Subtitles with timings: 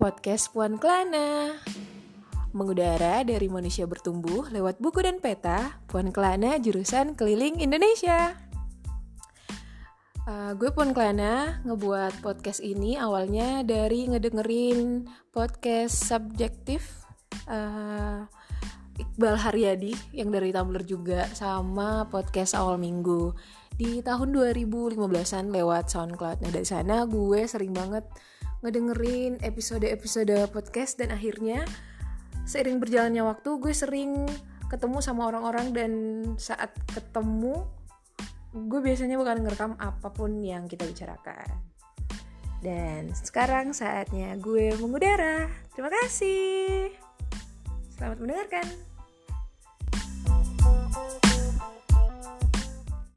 [0.00, 1.60] podcast Puan Kelana.
[2.56, 8.32] Mengudara dari manusia bertumbuh lewat buku dan peta, Puan Kelana jurusan keliling Indonesia.
[10.24, 15.04] Uh, gue Puan Kelana ngebuat podcast ini awalnya dari ngedengerin
[15.36, 17.04] podcast subjektif
[17.44, 18.24] uh,
[18.96, 23.36] Iqbal Haryadi yang dari Tumblr juga sama podcast awal minggu
[23.76, 26.40] di tahun 2015an lewat SoundCloud.
[26.40, 28.08] Nah dari sana gue sering banget
[28.60, 31.64] ngedengerin episode-episode podcast dan akhirnya
[32.44, 34.28] seiring berjalannya waktu gue sering
[34.68, 35.92] ketemu sama orang-orang dan
[36.36, 37.64] saat ketemu
[38.50, 41.46] gue biasanya bukan ngerekam apa pun yang kita bicarakan.
[42.60, 45.48] Dan sekarang saatnya gue mengudara.
[45.72, 46.92] Terima kasih.
[47.96, 48.89] Selamat mendengarkan